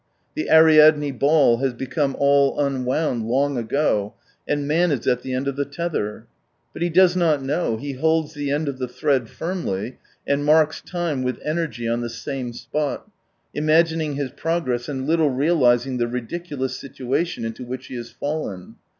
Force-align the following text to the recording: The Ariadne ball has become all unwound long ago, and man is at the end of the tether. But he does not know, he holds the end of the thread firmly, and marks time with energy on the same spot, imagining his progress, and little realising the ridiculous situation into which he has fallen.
The 0.33 0.49
Ariadne 0.49 1.11
ball 1.11 1.57
has 1.57 1.73
become 1.75 2.15
all 2.17 2.59
unwound 2.59 3.27
long 3.27 3.55
ago, 3.55 4.15
and 4.47 4.67
man 4.67 4.89
is 4.91 5.05
at 5.05 5.21
the 5.21 5.35
end 5.35 5.47
of 5.47 5.55
the 5.55 5.63
tether. 5.63 6.25
But 6.73 6.81
he 6.81 6.89
does 6.89 7.15
not 7.15 7.43
know, 7.43 7.77
he 7.77 7.91
holds 7.93 8.33
the 8.33 8.49
end 8.49 8.67
of 8.67 8.79
the 8.79 8.87
thread 8.87 9.29
firmly, 9.29 9.99
and 10.25 10.43
marks 10.43 10.81
time 10.81 11.21
with 11.21 11.37
energy 11.45 11.87
on 11.87 12.01
the 12.01 12.09
same 12.09 12.51
spot, 12.51 13.11
imagining 13.53 14.15
his 14.15 14.31
progress, 14.31 14.89
and 14.89 15.05
little 15.05 15.29
realising 15.29 15.97
the 15.99 16.07
ridiculous 16.07 16.75
situation 16.79 17.45
into 17.45 17.63
which 17.63 17.85
he 17.85 17.93
has 17.95 18.09
fallen. 18.09 18.77